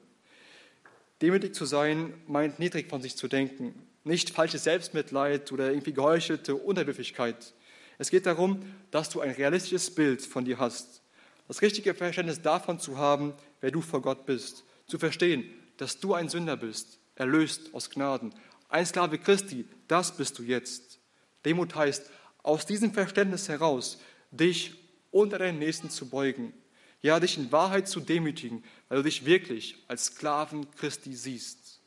[1.21, 3.75] Demütig zu sein meint niedrig von sich zu denken,
[4.05, 7.53] nicht falsches Selbstmitleid oder irgendwie geheuchelte Unterwürfigkeit.
[7.97, 11.03] Es geht darum, dass du ein realistisches Bild von dir hast,
[11.49, 15.43] das richtige Verständnis davon zu haben, wer du vor Gott bist, zu verstehen,
[15.75, 18.33] dass du ein Sünder bist, erlöst aus Gnaden,
[18.69, 20.99] ein Sklave Christi, das bist du jetzt.
[21.43, 22.09] Demut heißt,
[22.41, 23.99] aus diesem Verständnis heraus,
[24.31, 24.73] dich
[25.11, 26.53] unter deinen Nächsten zu beugen,
[27.01, 31.79] ja, dich in Wahrheit zu demütigen, weil du dich wirklich als Sklaven Christi siehst.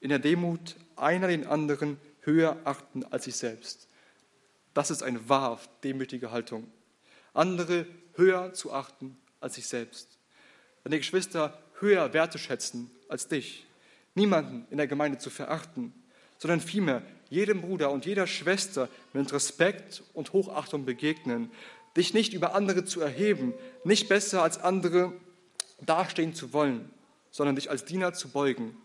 [0.00, 3.88] In der Demut einer den anderen höher achten als sich selbst.
[4.74, 6.70] Das ist eine wahrhaft demütige Haltung.
[7.32, 10.18] Andere höher zu achten als sich selbst.
[10.84, 13.66] Deine Geschwister höher wertzuschätzen als dich.
[14.14, 15.92] Niemanden in der Gemeinde zu verachten,
[16.38, 21.50] sondern vielmehr jedem Bruder und jeder Schwester mit Respekt und Hochachtung begegnen,
[21.96, 23.54] dich nicht über andere zu erheben,
[23.84, 25.12] nicht besser als andere
[25.80, 26.90] dastehen zu wollen,
[27.30, 28.76] sondern dich als Diener zu beugen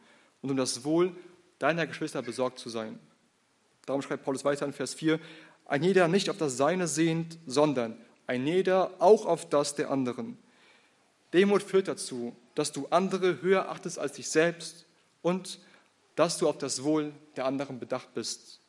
[0.41, 1.15] und um das Wohl
[1.59, 2.99] deiner Geschwister besorgt zu sein.
[3.85, 5.19] Darum schreibt Paulus weiter in Vers 4,
[5.65, 7.97] ein jeder nicht auf das Seine sehend, sondern
[8.27, 10.37] ein jeder auch auf das der anderen.
[11.33, 14.85] Demut führt dazu, dass du andere höher achtest als dich selbst
[15.21, 15.59] und
[16.15, 18.59] dass du auf das Wohl der anderen bedacht bist.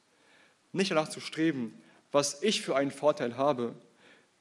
[0.72, 1.74] Nicht danach zu streben,
[2.12, 3.74] was ich für einen Vorteil habe,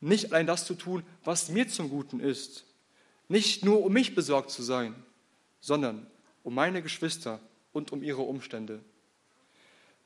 [0.02, 2.66] nicht allein das zu tun, was mir zum Guten ist,
[3.30, 4.96] nicht nur um mich besorgt zu sein,
[5.62, 6.08] sondern
[6.44, 7.40] um meine Geschwister
[7.72, 8.82] und um ihre Umstände.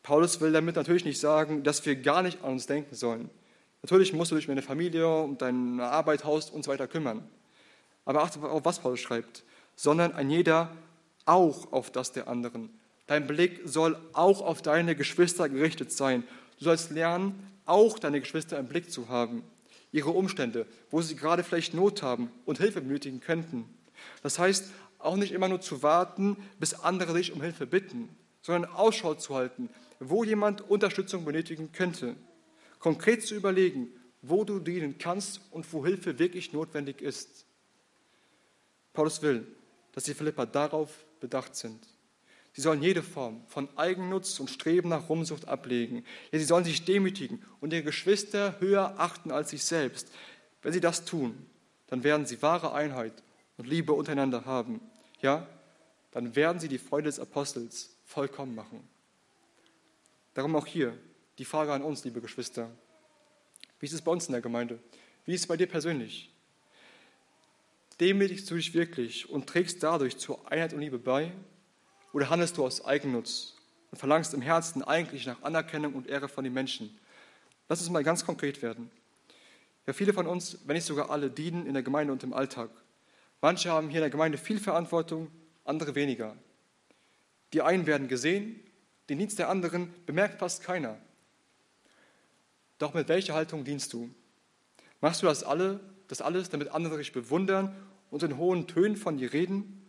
[0.04, 3.30] Paulus will damit natürlich nicht sagen, dass wir gar nicht an uns denken sollen.
[3.82, 7.28] Natürlich musst du dich um deine Familie, um deine Arbeit, Haus und so weiter kümmern.
[8.04, 9.44] Aber achte auf, was Paulus schreibt,
[9.76, 10.76] sondern ein jeder
[11.26, 12.70] auch auf das der anderen.
[13.08, 16.24] Dein Blick soll auch auf deine Geschwister gerichtet sein.
[16.60, 19.44] Du sollst lernen, auch deine Geschwister im Blick zu haben
[19.92, 23.66] ihre Umstände, wo sie gerade vielleicht Not haben und Hilfe benötigen könnten.
[24.24, 28.10] Das heißt, auch nicht immer nur zu warten, bis andere dich um Hilfe bitten,
[28.42, 29.70] sondern Ausschau zu halten,
[30.00, 32.16] wo jemand Unterstützung benötigen könnte.
[32.80, 33.90] Konkret zu überlegen,
[34.22, 37.46] wo du dienen kannst und wo Hilfe wirklich notwendig ist.
[38.94, 39.46] Paulus will,
[39.92, 41.95] dass die Philippa darauf bedacht sind.
[42.56, 46.06] Sie sollen jede Form von Eigennutz und Streben nach Rumsucht ablegen.
[46.32, 50.10] Ja, sie sollen sich demütigen und ihre Geschwister höher achten als sich selbst.
[50.62, 51.36] Wenn sie das tun,
[51.88, 53.12] dann werden sie wahre Einheit
[53.58, 54.80] und Liebe untereinander haben.
[55.22, 55.46] Ja,
[56.12, 58.88] dann werden sie die Freude des Apostels vollkommen machen.
[60.34, 60.98] Darum auch hier
[61.38, 62.72] die Frage an uns, liebe Geschwister.
[63.82, 64.80] Wie ist es bei uns in der Gemeinde?
[65.26, 66.34] Wie ist es bei dir persönlich?
[68.00, 71.34] Demütigst du dich wirklich und trägst dadurch zur Einheit und Liebe bei?
[72.16, 73.56] Oder handelst du aus Eigennutz
[73.92, 76.98] und verlangst im Herzen eigentlich nach Anerkennung und Ehre von den Menschen?
[77.68, 78.90] Lass uns mal ganz konkret werden.
[79.86, 82.70] Ja, viele von uns, wenn nicht sogar alle, dienen in der Gemeinde und im Alltag.
[83.42, 85.30] Manche haben hier in der Gemeinde viel Verantwortung,
[85.66, 86.38] andere weniger.
[87.52, 88.62] Die einen werden gesehen,
[89.10, 90.98] den Dienst der anderen bemerkt fast keiner.
[92.78, 94.10] Doch mit welcher Haltung dienst du?
[95.02, 97.76] Machst du das, alle, das alles, damit andere dich bewundern
[98.10, 99.85] und in hohen Tönen von dir reden?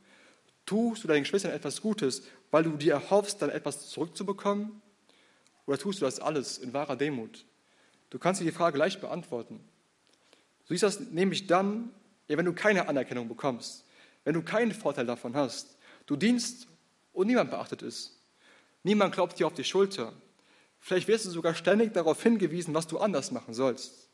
[0.67, 4.83] Tust du deinen Geschwistern etwas Gutes, weil du dir erhoffst, dann etwas zurückzubekommen?
[5.67, 7.45] Oder tust du das alles in wahrer Demut?
[8.11, 9.61] Du kannst dir die Frage leicht beantworten.
[10.67, 11.91] Du siehst das nämlich dann,
[12.27, 13.85] wenn du keine Anerkennung bekommst,
[14.25, 15.77] wenn du keinen Vorteil davon hast.
[16.07, 16.67] Du dienst
[17.13, 18.19] und niemand beachtet es.
[18.83, 20.13] Niemand klopft dir auf die Schulter.
[20.81, 24.09] Vielleicht wirst du sogar ständig darauf hingewiesen, was du anders machen sollst.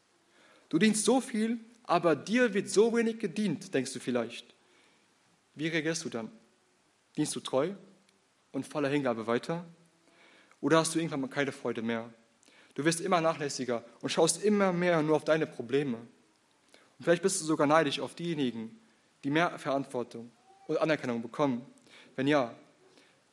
[0.69, 4.55] Du dienst so viel, aber dir wird so wenig gedient, denkst du vielleicht.
[5.55, 6.31] Wie reagierst du dann?
[7.17, 7.73] Dienst du treu
[8.53, 9.65] und voller Hingabe weiter?
[10.61, 12.09] Oder hast du irgendwann mal keine Freude mehr?
[12.75, 15.99] Du wirst immer nachlässiger und schaust immer mehr nur auf deine Probleme.
[15.99, 18.79] Und vielleicht bist du sogar neidisch auf diejenigen,
[19.25, 20.31] die mehr Verantwortung
[20.69, 21.67] und Anerkennung bekommen.
[22.17, 22.55] Wenn ja,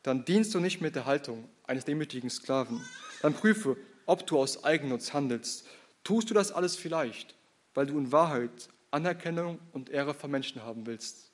[0.04, 2.84] dann dienst du nicht mit der Haltung eines demütigen Sklaven.
[3.22, 5.68] Dann prüfe, ob du aus Eigennutz handelst.
[6.04, 7.36] Tust du das alles vielleicht,
[7.74, 11.32] weil du in Wahrheit Anerkennung und Ehre von Menschen haben willst?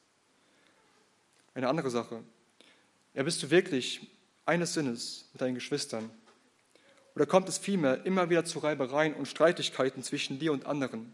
[1.53, 2.21] Eine andere Sache.
[3.15, 4.01] Ja, bist du wirklich
[4.45, 6.09] eines Sinnes mit deinen Geschwistern?
[7.15, 11.13] Oder kommt es vielmehr immer wieder zu Reibereien und Streitigkeiten zwischen dir und anderen?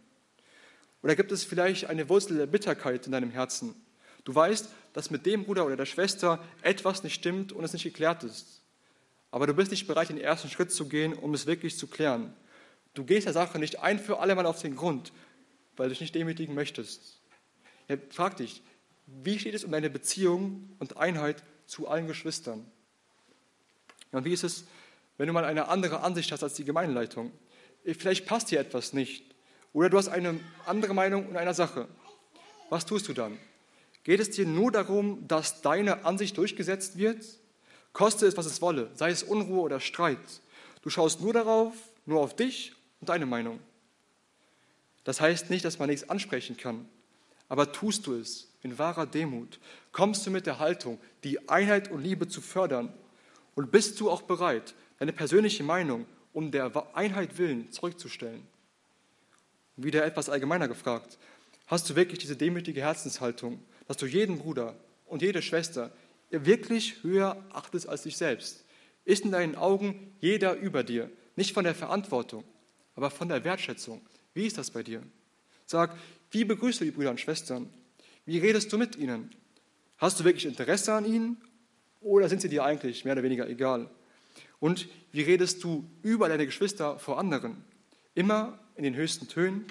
[1.04, 3.76] Oder gibt es vielleicht eine Wurzel der Bitterkeit in deinem Herzen?
[4.24, 7.84] Du weißt, dass mit dem Bruder oder der Schwester etwas nicht stimmt und es nicht
[7.84, 8.64] geklärt ist.
[9.30, 12.34] Aber du bist nicht bereit, den ersten Schritt zu gehen, um es wirklich zu klären.
[12.96, 15.14] Du gehst der Sache nicht ein für alle Mal auf den Grund,
[15.78, 17.22] weil du dich nicht demütigen möchtest.
[17.88, 18.64] Ja, frag dich,
[19.06, 22.70] wie steht es um deine Beziehung und Einheit zu allen Geschwistern?
[24.12, 24.66] Und wie ist es,
[25.18, 27.32] wenn du mal eine andere Ansicht hast als die Gemeindeleitung?
[27.86, 29.24] Vielleicht passt dir etwas nicht.
[29.72, 31.88] Oder du hast eine andere Meinung in einer Sache.
[32.70, 33.38] Was tust du dann?
[34.04, 37.26] Geht es dir nur darum, dass deine Ansicht durchgesetzt wird?
[37.94, 40.20] Koste es, was es wolle, sei es Unruhe oder Streit.
[40.82, 41.74] Du schaust nur darauf,
[42.06, 43.62] nur auf dich und deine Meinung.
[45.06, 46.88] Das heißt nicht, dass man nichts ansprechen kann,
[47.48, 49.60] aber tust du es in wahrer Demut,
[49.92, 52.94] kommst du mit der Haltung, die Einheit und Liebe zu fördern
[53.56, 58.46] und bist du auch bereit, deine persönliche Meinung um der Einheit willen zurückzustellen.
[59.76, 61.18] Wieder etwas allgemeiner gefragt,
[61.68, 65.92] hast du wirklich diese demütige Herzenshaltung, dass du jeden Bruder und jede Schwester
[66.30, 68.64] wirklich höher achtest als dich selbst?
[69.04, 72.44] Ist in deinen Augen jeder über dir, nicht von der Verantwortung,
[72.96, 74.02] aber von der Wertschätzung?
[74.34, 75.02] Wie ist das bei dir?
[75.66, 75.98] Sag,
[76.30, 77.70] wie begrüßt du die Brüder und Schwestern?
[78.26, 79.32] Wie redest du mit ihnen?
[79.98, 81.38] Hast du wirklich Interesse an ihnen
[82.02, 83.90] oder sind sie dir eigentlich mehr oder weniger egal?
[84.60, 87.64] Und wie redest du über deine Geschwister vor anderen?
[88.14, 89.66] Immer in den höchsten Tönen?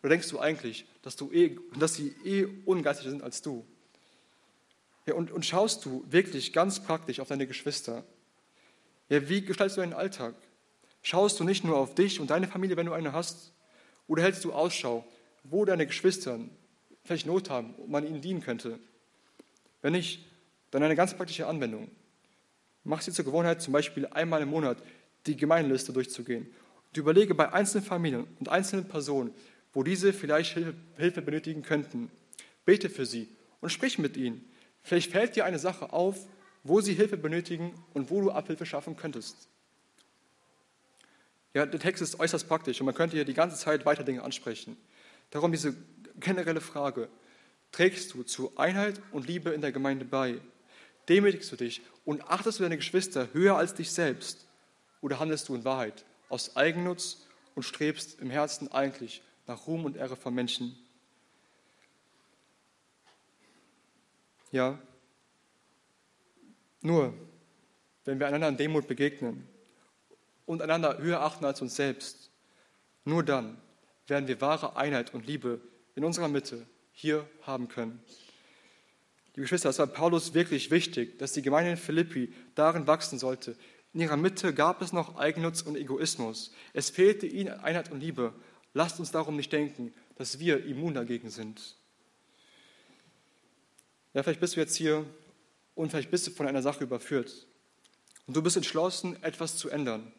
[0.00, 3.64] Oder denkst du eigentlich, dass, du eh, dass sie eh ungeistiger sind als du?
[5.06, 8.04] Ja, und, und schaust du wirklich ganz praktisch auf deine Geschwister?
[9.08, 10.34] Ja, wie gestaltest du deinen Alltag?
[11.02, 13.52] Schaust du nicht nur auf dich und deine Familie, wenn du eine hast?
[14.06, 15.04] Oder hältst du Ausschau,
[15.44, 16.38] wo deine Geschwister
[17.04, 18.78] vielleicht Not haben und man ihnen dienen könnte?
[19.80, 20.24] Wenn nicht,
[20.70, 21.90] dann eine ganz praktische Anwendung.
[22.84, 24.78] Mach sie zur Gewohnheit, zum Beispiel einmal im Monat
[25.26, 26.46] die Gemeindeliste durchzugehen.
[26.88, 29.32] Und überlege bei einzelnen Familien und einzelnen Personen,
[29.72, 30.58] wo diese vielleicht
[30.96, 32.10] Hilfe benötigen könnten.
[32.64, 33.28] Bete für sie
[33.60, 34.48] und sprich mit ihnen.
[34.82, 36.26] Vielleicht fällt dir eine Sache auf,
[36.64, 39.48] wo sie Hilfe benötigen und wo du Abhilfe schaffen könntest.
[41.54, 44.22] Ja, der Text ist äußerst praktisch und man könnte hier die ganze Zeit weiter Dinge
[44.22, 44.76] ansprechen.
[45.30, 45.74] Darum diese
[46.16, 47.08] generelle Frage.
[47.72, 50.40] Trägst du zu Einheit und Liebe in der Gemeinde bei?
[51.08, 54.46] Demütigst du dich und achtest du deine Geschwister höher als dich selbst?
[55.00, 59.96] Oder handelst du in Wahrheit aus Eigennutz und strebst im Herzen eigentlich nach Ruhm und
[59.96, 60.76] Ehre von Menschen?
[64.50, 64.78] Ja,
[66.82, 67.14] nur
[68.04, 69.48] wenn wir einander in Demut begegnen
[70.46, 72.30] und einander höher achten als uns selbst,
[73.04, 73.56] nur dann
[74.06, 75.60] werden wir wahre Einheit und Liebe
[75.94, 78.02] in unserer Mitte hier haben können.
[79.34, 83.56] Liebe Geschwister, es war Paulus wirklich wichtig, dass die Gemeinde in Philippi darin wachsen sollte.
[83.94, 86.52] In ihrer Mitte gab es noch Eigennutz und Egoismus.
[86.72, 88.34] Es fehlte ihnen Einheit und Liebe.
[88.74, 91.76] Lasst uns darum nicht denken, dass wir immun dagegen sind.
[94.14, 95.06] Ja, vielleicht bist du jetzt hier
[95.74, 97.46] und vielleicht bist du von einer Sache überführt.
[98.26, 100.12] Und du bist entschlossen, etwas zu ändern.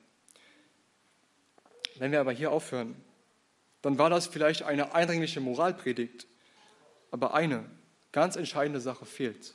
[1.97, 2.95] Wenn wir aber hier aufhören,
[3.83, 6.25] dann war das vielleicht eine eindringliche Moralpredigt.
[7.11, 7.65] Aber eine
[8.11, 9.53] ganz entscheidende Sache fehlt.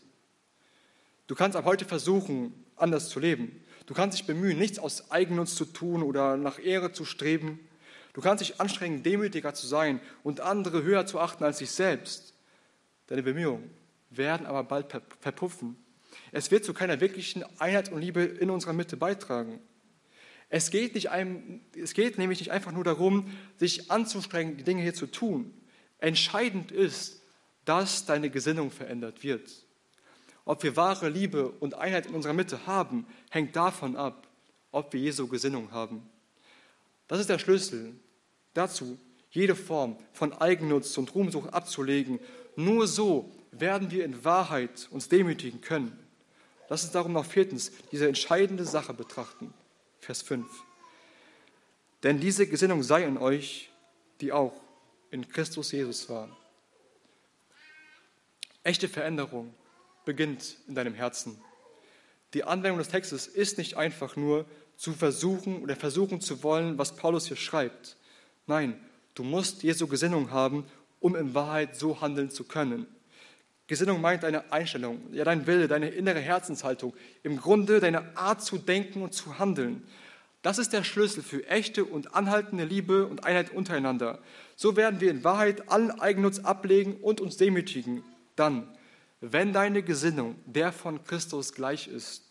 [1.26, 3.64] Du kannst ab heute versuchen, anders zu leben.
[3.86, 7.58] Du kannst dich bemühen, nichts aus Eigennutz zu tun oder nach Ehre zu streben.
[8.12, 12.34] Du kannst dich anstrengen, demütiger zu sein und andere höher zu achten als dich selbst.
[13.06, 13.70] Deine Bemühungen
[14.10, 15.76] werden aber bald verpuffen.
[16.32, 19.58] Es wird zu keiner wirklichen Einheit und Liebe in unserer Mitte beitragen.
[20.50, 24.82] Es geht, nicht einem, es geht nämlich nicht einfach nur darum, sich anzustrengen, die Dinge
[24.82, 25.52] hier zu tun.
[25.98, 27.22] Entscheidend ist,
[27.64, 29.50] dass deine Gesinnung verändert wird.
[30.46, 34.26] Ob wir wahre Liebe und Einheit in unserer Mitte haben, hängt davon ab,
[34.72, 36.08] ob wir Jesu Gesinnung haben.
[37.06, 37.94] Das ist der Schlüssel
[38.54, 38.98] dazu,
[39.30, 42.18] jede Form von Eigennutz und Ruhmsucht abzulegen.
[42.56, 45.98] Nur so werden wir in Wahrheit uns demütigen können.
[46.70, 49.52] Lass uns darum noch viertens diese entscheidende Sache betrachten.
[50.00, 50.46] Vers 5.
[52.02, 53.70] Denn diese Gesinnung sei in euch,
[54.20, 54.52] die auch
[55.10, 56.28] in Christus Jesus war.
[58.62, 59.54] Echte Veränderung
[60.04, 61.40] beginnt in deinem Herzen.
[62.34, 64.44] Die Anwendung des Textes ist nicht einfach nur
[64.76, 67.96] zu versuchen oder versuchen zu wollen, was Paulus hier schreibt.
[68.46, 68.78] Nein,
[69.14, 70.66] du musst Jesu Gesinnung haben,
[71.00, 72.86] um in Wahrheit so handeln zu können.
[73.68, 78.56] Gesinnung meint deine Einstellung, ja dein Wille, deine innere Herzenshaltung, im Grunde deine Art zu
[78.56, 79.86] denken und zu handeln.
[80.40, 84.20] Das ist der Schlüssel für echte und anhaltende Liebe und Einheit untereinander.
[84.56, 88.02] So werden wir in Wahrheit allen Eigennutz ablegen und uns demütigen.
[88.36, 88.66] Dann,
[89.20, 92.24] wenn deine Gesinnung der von Christus gleich ist,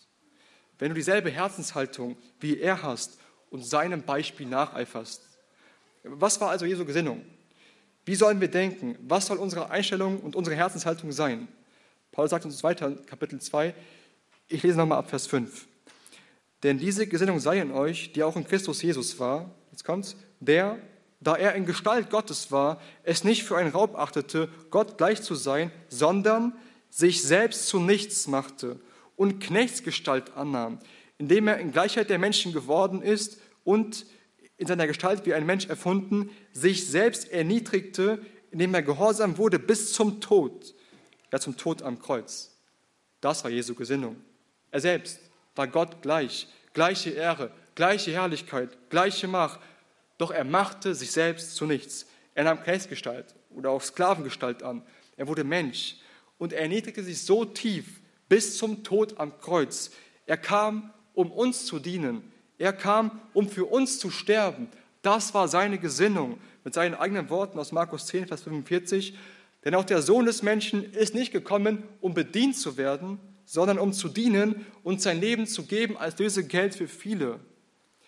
[0.80, 3.19] wenn du dieselbe Herzenshaltung wie er hast
[3.52, 5.21] und seinem Beispiel nacheiferst.
[6.04, 7.23] Was war also Jesu Gesinnung?
[8.07, 8.97] Wie sollen wir denken?
[9.01, 11.49] Was soll unsere Einstellung und unsere Herzenshaltung sein?
[12.13, 13.75] Paulus sagt uns weiter, Kapitel 2,
[14.47, 15.67] ich lese nochmal ab Vers 5.
[16.63, 20.79] Denn diese Gesinnung sei in euch, die auch in Christus Jesus war, jetzt kommt's, der,
[21.19, 25.35] da er in Gestalt Gottes war, es nicht für einen Raub achtete, Gott gleich zu
[25.35, 26.53] sein, sondern
[26.89, 28.79] sich selbst zu nichts machte
[29.17, 30.79] und Knechtsgestalt annahm,
[31.17, 34.05] indem er in Gleichheit der Menschen geworden ist und
[34.57, 38.19] in seiner Gestalt wie ein Mensch erfunden, sich selbst erniedrigte,
[38.51, 40.73] indem er gehorsam wurde bis zum Tod,
[41.31, 42.57] ja zum Tod am Kreuz.
[43.21, 44.17] Das war Jesu Gesinnung.
[44.71, 45.19] Er selbst
[45.55, 49.59] war Gott gleich, gleiche Ehre, gleiche Herrlichkeit, gleiche Macht,
[50.17, 52.07] doch er machte sich selbst zu nichts.
[52.33, 54.83] Er nahm Knechtsgestalt oder auch Sklavengestalt an.
[55.15, 55.97] Er wurde Mensch
[56.37, 59.91] und er erniedrigte sich so tief bis zum Tod am Kreuz.
[60.25, 62.31] Er kam, um uns zu dienen.
[62.57, 64.67] Er kam, um für uns zu sterben.
[65.01, 66.39] Das war seine Gesinnung.
[66.63, 69.17] Mit seinen eigenen Worten aus Markus 10, Vers 45.
[69.63, 73.93] Denn auch der Sohn des Menschen ist nicht gekommen, um bedient zu werden, sondern um
[73.93, 77.39] zu dienen und sein Leben zu geben als Lösegeld für viele.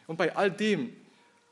[0.07, 0.93] Und bei all dem,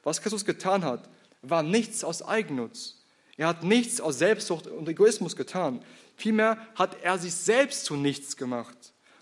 [0.03, 1.09] was Christus getan hat,
[1.41, 3.03] war nichts aus Eigennutz.
[3.37, 5.81] Er hat nichts aus Selbstsucht und Egoismus getan.
[6.15, 8.75] Vielmehr hat er sich selbst zu nichts gemacht.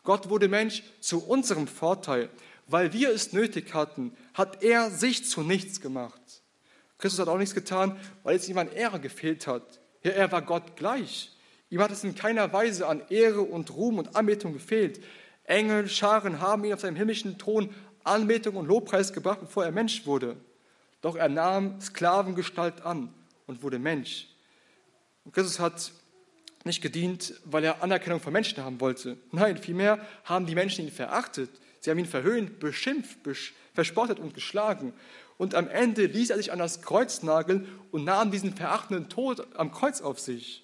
[0.04, 2.30] Gott wurde Mensch zu unserem Vorteil.
[2.68, 6.22] Weil wir es nötig hatten, hat er sich zu nichts gemacht.
[6.98, 9.80] Christus hat auch nichts getan, weil es ihm an Ehre gefehlt hat.
[10.04, 11.32] Ja, er war Gott gleich.
[11.70, 15.04] Ihm hat es in keiner Weise an Ehre und Ruhm und Anbetung gefehlt.
[15.44, 17.70] Engel, Scharen haben ihn auf seinem himmlischen Thron
[18.04, 20.38] Anbetung und Lobpreis gebracht, bevor er Mensch wurde.
[21.02, 23.14] Doch er nahm Sklavengestalt an
[23.48, 24.28] und wurde Mensch.
[25.24, 25.92] Und Christus hat
[26.64, 29.18] nicht gedient, weil er Anerkennung von Menschen haben wollte.
[29.32, 31.50] Nein, vielmehr haben die Menschen ihn verachtet.
[31.86, 33.20] Sie haben ihn verhöhnt, beschimpft,
[33.76, 34.92] verspottet und geschlagen.
[35.38, 39.48] Und am Ende ließ er sich an das Kreuz nageln und nahm diesen verachtenden Tod
[39.56, 40.64] am Kreuz auf sich.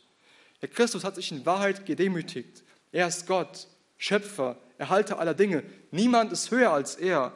[0.63, 2.63] Der Christus hat sich in Wahrheit gedemütigt.
[2.91, 3.67] Er ist Gott,
[3.99, 5.61] Schöpfer, Erhalter aller Dinge.
[5.91, 7.33] Niemand ist höher als er.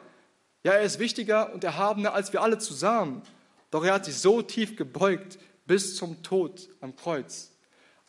[0.64, 3.22] Ja, er ist wichtiger und erhabener als wir alle zusammen.
[3.70, 7.52] Doch er hat sich so tief gebeugt bis zum Tod am Kreuz.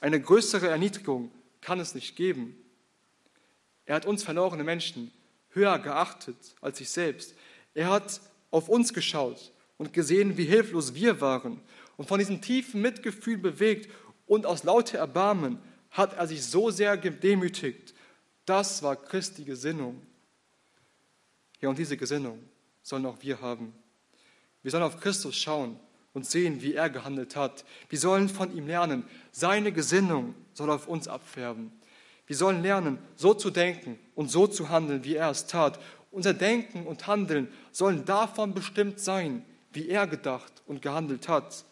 [0.02, 2.58] Eine größere Erniedrigung kann es nicht geben.
[3.86, 5.12] Er hat uns verlorene Menschen
[5.58, 7.36] höher geachtet als sich selbst.
[7.74, 11.62] Er hat auf uns geschaut und gesehen, wie hilflos wir waren.
[11.98, 13.92] Und von diesem tiefen Mitgefühl bewegt
[14.26, 15.60] und aus lauter Erbarmen
[15.92, 17.94] hat er sich so sehr gedemütigt.
[18.46, 20.02] Das war Christi Gesinnung.
[21.60, 22.40] Ja, und diese Gesinnung
[22.84, 23.74] sollen auch wir haben.
[24.62, 25.80] Wir sollen auf Christus schauen
[26.14, 27.66] und sehen, wie er gehandelt hat.
[27.90, 29.06] Wir sollen von ihm lernen.
[29.32, 31.72] Seine Gesinnung soll auf uns abfärben.
[32.28, 35.80] Wir sollen lernen, so zu denken und so zu handeln, wie er es tat.
[36.10, 41.64] Unser Denken und Handeln sollen davon bestimmt sein, wie er gedacht und gehandelt hat.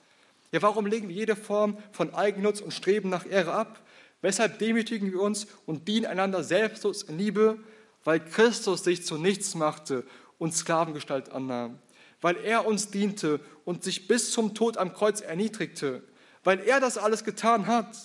[0.52, 3.82] Ja, warum legen wir jede Form von Eigennutz und Streben nach Ehre ab?
[4.22, 7.58] Weshalb demütigen wir uns und dienen einander selbstlos in Liebe?
[8.04, 10.06] Weil Christus sich zu nichts machte
[10.38, 11.80] und Sklavengestalt annahm.
[12.22, 16.04] Weil er uns diente und sich bis zum Tod am Kreuz erniedrigte.
[16.44, 17.98] Weil er das alles getan hat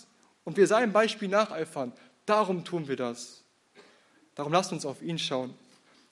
[0.45, 1.93] und wir seinem Beispiel nacheifern,
[2.31, 3.40] Darum tun wir das.
[4.35, 5.55] Darum lasst uns auf ihn schauen.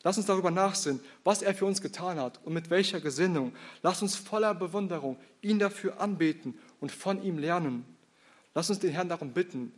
[0.04, 3.52] Lass uns darüber nachsinnen, was er für uns getan hat und mit welcher Gesinnung.
[3.82, 7.84] Lass uns voller Bewunderung ihn dafür anbeten und von ihm lernen.
[8.54, 9.72] Lass uns den Herrn darum bitten,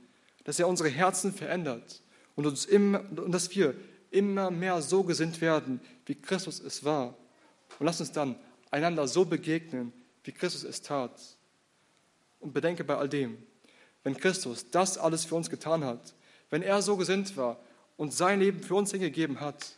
[0.45, 2.03] dass er unsere Herzen verändert
[2.35, 3.75] und, uns immer, und dass wir
[4.11, 7.15] immer mehr so gesinnt werden, wie Christus es war.
[7.79, 8.37] Und lass uns dann
[8.71, 9.93] einander so begegnen,
[10.25, 11.19] wie Christus es tat.
[12.41, 13.39] Und bedenke bei all dem,
[14.03, 16.15] wenn Christus das alles für uns getan hat,
[16.51, 17.59] wenn er so gesinnt war
[18.01, 19.77] und sein Leben für uns hingegeben hat,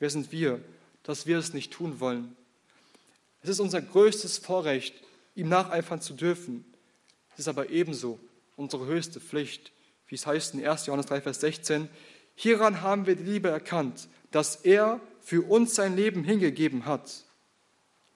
[0.00, 0.60] wer sind wir,
[1.04, 2.36] dass wir es nicht tun wollen?
[3.40, 4.96] Es ist unser größtes Vorrecht,
[5.36, 6.64] ihm nacheifern zu dürfen.
[7.34, 8.18] Es ist aber ebenso
[8.56, 9.70] unsere höchste Pflicht,
[10.08, 10.86] wie es heißt in 1.
[10.86, 11.88] Johannes 3, Vers 16,
[12.34, 17.22] hieran haben wir die Liebe erkannt, dass er für uns sein Leben hingegeben hat.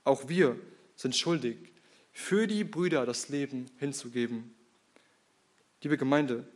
[0.02, 0.58] Auch wir
[0.96, 1.56] sind schuldig,
[2.12, 4.56] für die Brüder das Leben hinzugeben.
[5.82, 6.48] Liebe Gemeinde,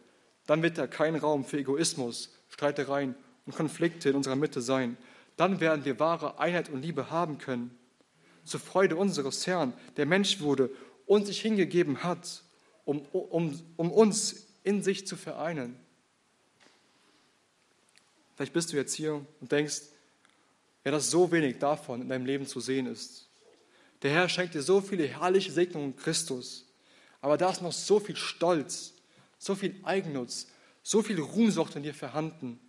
[0.49, 3.15] dann wird da kein Raum für Egoismus, Streitereien
[3.47, 4.97] und Konflikte in unserer Mitte sein.
[5.37, 7.77] Dann werden wir wahre Einheit und Liebe haben können.
[8.45, 10.71] Zur Freude unseres Herrn, der Mensch wurde
[11.07, 12.43] und sich hingegeben hat,
[12.85, 15.77] um, um, um uns in sich zu vereinen.
[18.37, 19.83] Vielleicht bist du jetzt hier und denkst,
[20.85, 23.29] ja, dass so wenig davon in deinem Leben zu sehen ist.
[24.03, 26.67] Der Herr schenkt dir so viele herrliche Segnungen Christus,
[27.21, 28.95] aber da ist noch so viel Stolz,
[29.39, 30.47] so viel Eigennutz,
[30.83, 32.61] so viel Ruhmsucht in dir vorhanden,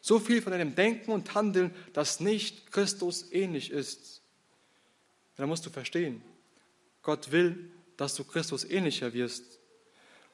[0.00, 4.22] so viel von deinem Denken und Handeln, das nicht Christus ähnlich ist.
[5.36, 6.22] Da musst du verstehen,
[7.02, 9.58] Gott will, dass du Christus ähnlicher wirst.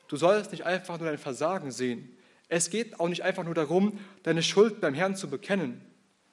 [0.08, 2.16] Du sollst nicht einfach nur dein Versagen sehen.
[2.48, 5.80] Es geht auch nicht einfach nur darum, deine Schuld beim Herrn zu bekennen.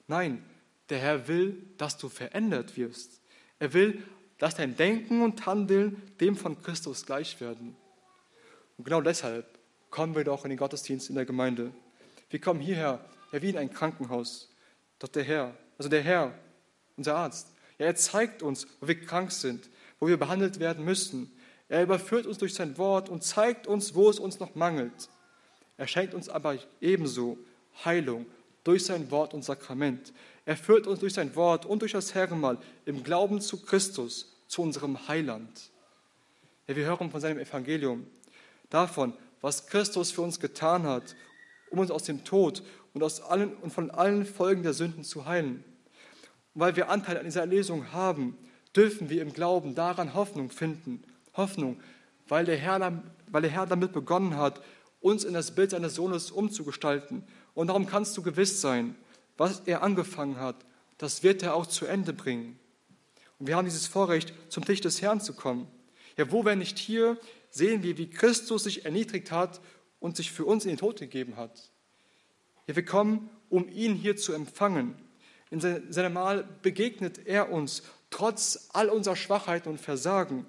[0.06, 0.44] Nein,
[0.88, 3.22] der Herr will, dass du verändert wirst.
[3.58, 4.02] Er will,
[4.38, 7.76] dass dein Denken und Handeln dem von Christus gleich werden.
[8.76, 9.51] Und genau deshalb
[9.92, 11.70] kommen wir doch in den Gottesdienst in der Gemeinde.
[12.30, 14.48] Wir kommen hierher, ja wie in ein Krankenhaus.
[14.98, 16.32] Doch der Herr, also der Herr,
[16.96, 19.68] unser Arzt, ja, er zeigt uns, wo wir krank sind,
[20.00, 21.30] wo wir behandelt werden müssen.
[21.68, 25.10] Er überführt uns durch sein Wort und zeigt uns, wo es uns noch mangelt.
[25.76, 27.38] Er schenkt uns aber ebenso
[27.84, 28.26] Heilung
[28.64, 30.14] durch sein Wort und Sakrament.
[30.46, 34.62] Er führt uns durch sein Wort und durch das Herrenmal im Glauben zu Christus, zu
[34.62, 35.70] unserem Heiland.
[36.66, 38.06] Ja, wir hören von seinem Evangelium,
[38.70, 39.12] davon,
[39.42, 41.14] was Christus für uns getan hat,
[41.70, 42.62] um uns aus dem Tod
[42.94, 45.64] und, aus allen, und von allen Folgen der Sünden zu heilen.
[46.54, 48.38] Und weil wir Anteil an dieser Lesung haben,
[48.74, 51.02] dürfen wir im Glauben daran Hoffnung finden.
[51.34, 51.80] Hoffnung,
[52.28, 54.62] weil der Herr, weil der Herr damit begonnen hat,
[55.00, 57.24] uns in das Bild seines Sohnes umzugestalten.
[57.54, 58.94] Und darum kannst du gewiss sein,
[59.36, 60.56] was er angefangen hat,
[60.98, 62.58] das wird er auch zu Ende bringen.
[63.38, 65.66] Und wir haben dieses Vorrecht, zum Tisch des Herrn zu kommen.
[66.16, 67.18] Ja, wo, wenn nicht hier,
[67.52, 69.60] sehen wir, wie Christus sich erniedrigt hat
[70.00, 71.70] und sich für uns in den Tod gegeben hat.
[72.66, 74.94] Wir kommen, um ihn hier zu empfangen.
[75.50, 80.46] In seinem Mahl begegnet er uns, trotz all unserer Schwachheiten und Versagen.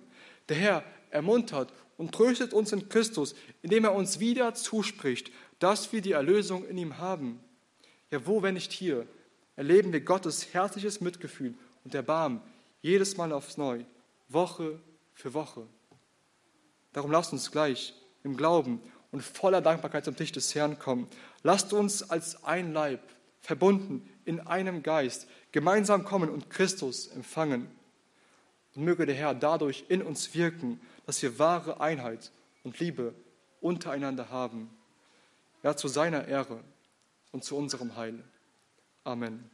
[0.47, 6.01] Der Herr ermuntert und tröstet uns in Christus, indem er uns wieder zuspricht, dass wir
[6.01, 7.39] die Erlösung in ihm haben.
[8.11, 9.07] Ja, wo, wenn nicht hier,
[9.55, 12.41] erleben wir Gottes herzliches Mitgefühl und Erbarmen
[12.81, 13.85] jedes Mal aufs Neue,
[14.29, 14.79] Woche
[15.13, 15.67] für Woche.
[16.93, 18.81] Darum lasst uns gleich im Glauben
[19.11, 21.07] und voller Dankbarkeit zum Tisch des Herrn kommen.
[21.43, 23.01] Lasst uns als ein Leib,
[23.41, 27.67] verbunden in einem Geist, gemeinsam kommen und Christus empfangen.
[28.75, 32.31] Und möge der Herr dadurch in uns wirken, dass wir wahre Einheit
[32.63, 33.13] und Liebe
[33.61, 34.69] untereinander haben.
[35.61, 36.59] Ja, zu seiner Ehre
[37.31, 38.23] und zu unserem Heil.
[39.03, 39.52] Amen.